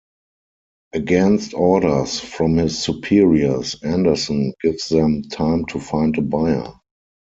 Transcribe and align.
Against 0.93 1.53
orders 1.53 2.19
from 2.19 2.57
his 2.57 2.81
superiors, 2.83 3.75
Anderson 3.83 4.55
gives 4.63 4.89
them 4.89 5.21
time 5.29 5.63
to 5.67 5.79
find 5.79 6.17
a 6.17 6.23
buyer. 6.23 6.73